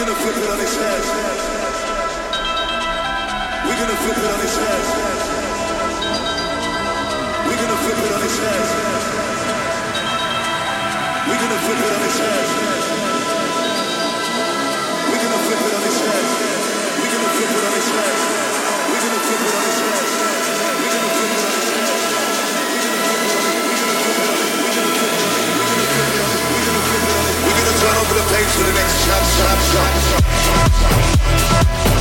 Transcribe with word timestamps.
gonna 0.00 0.14
flip 0.14 0.34
it 0.34 0.48
on 0.48 0.60
its 0.60 0.76
head. 0.76 1.02
We're 3.68 3.76
gonna 3.80 3.98
flip 4.00 4.16
it 4.16 4.30
on 4.32 4.40
its 4.40 4.56
head. 4.56 4.84
We're 7.44 7.60
gonna 7.60 7.78
flip 7.84 7.98
it 8.00 8.12
on 8.16 8.22
its 8.24 8.38
head. 8.40 8.64
We're 11.28 11.40
gonna 11.42 11.60
flip 11.64 11.80
it 11.84 11.92
on 11.92 12.02
its 12.08 12.18
head. 12.18 12.46
We're 15.04 15.20
gonna 15.20 15.40
flip 15.44 15.60
it 15.68 15.74
on 15.76 15.84
its 15.84 16.00
head. 16.00 16.24
We're 16.96 17.12
gonna 17.12 17.32
flip 17.36 17.52
it 17.52 17.64
on 17.68 17.74
its 17.76 17.90
head. 17.92 18.16
We're 18.88 19.02
gonna 19.04 19.20
flip 19.28 19.40
it 19.40 19.54
on 19.54 19.64
its 19.68 19.80
head. 19.80 20.39
to 28.48 28.62
the 28.64 28.72
next 28.72 29.04
shop 29.04 29.22
shop 29.36 29.58
shop 29.70 29.92
shop 30.08 30.70
shop. 30.72 31.99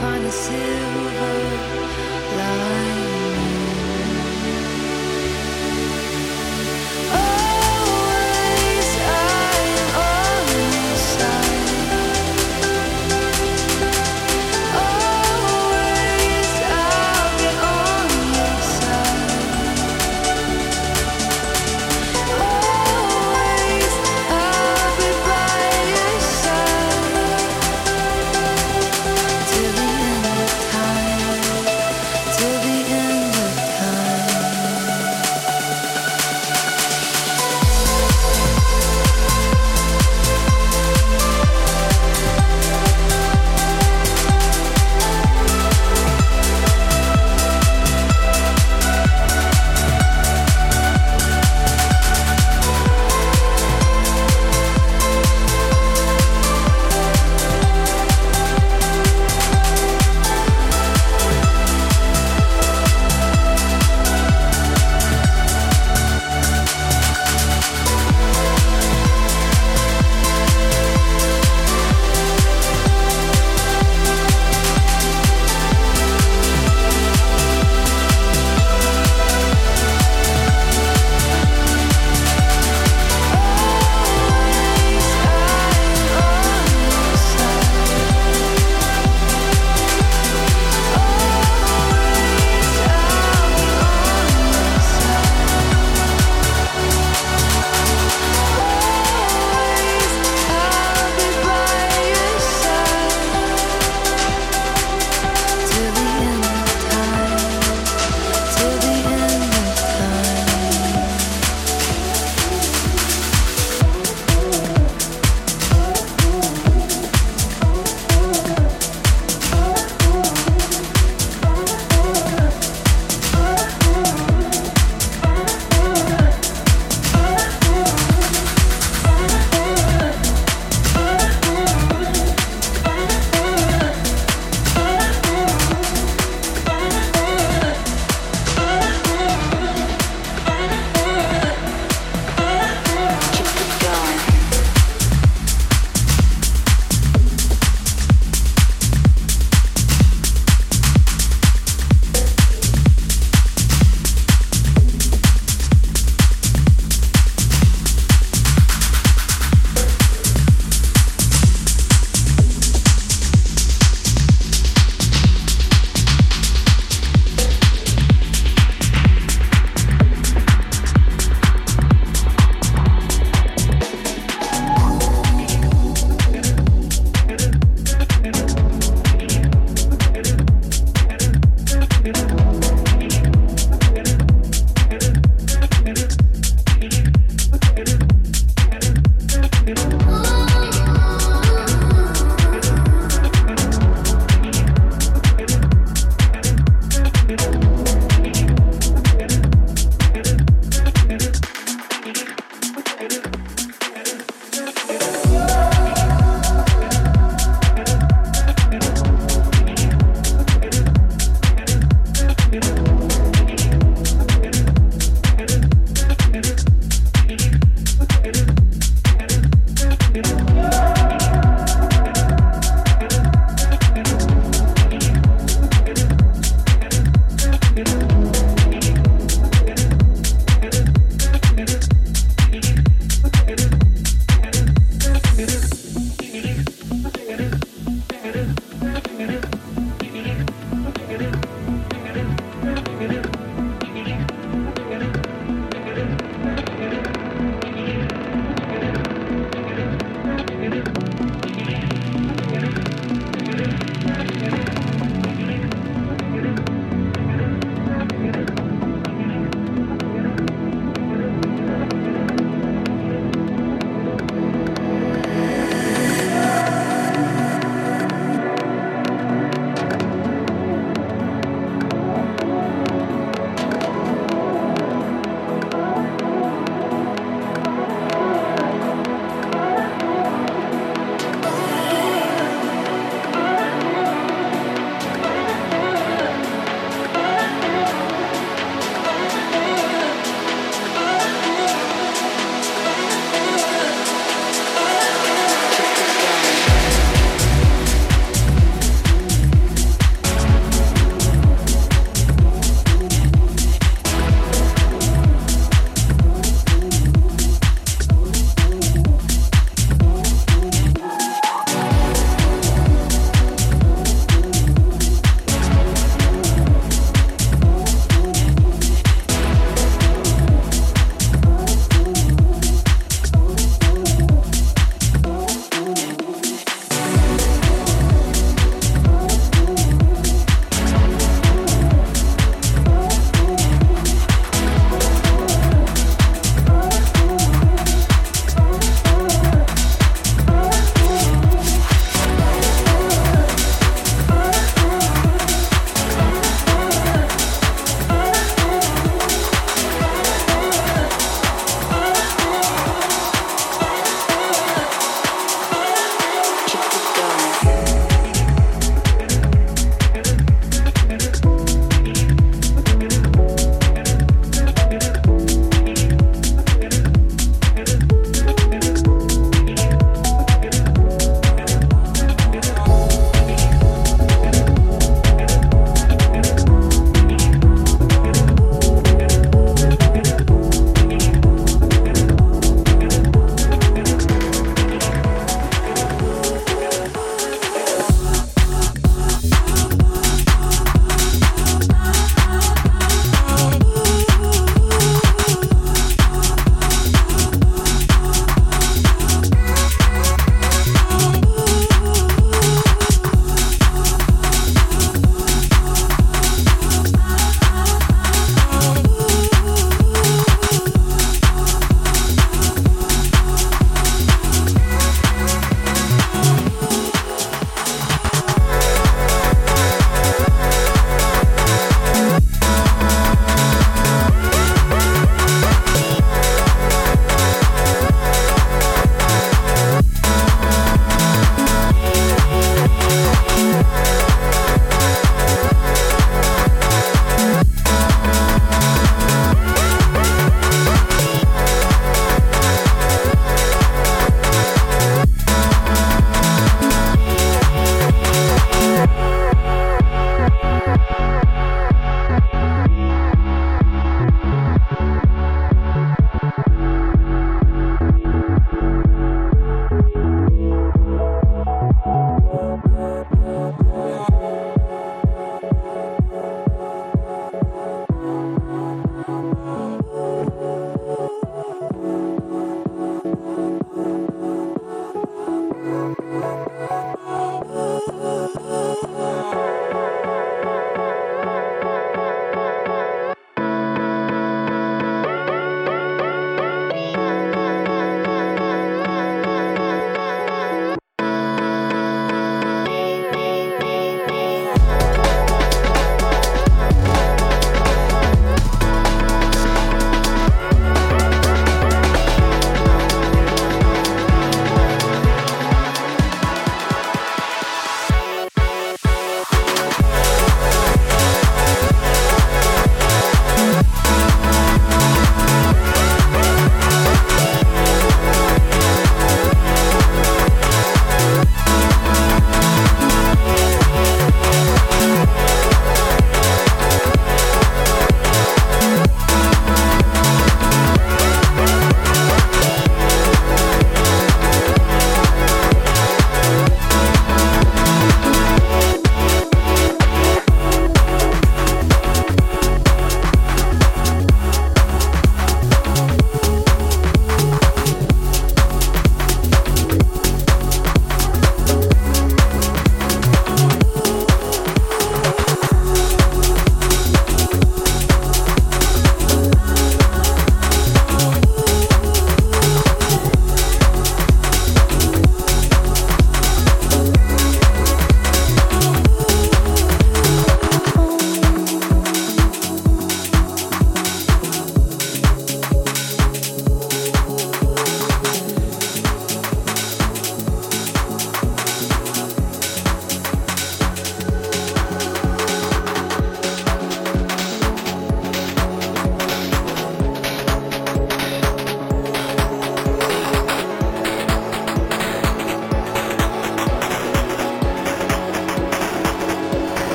find 0.00 0.24
a 0.24 0.32
silver 0.32 1.03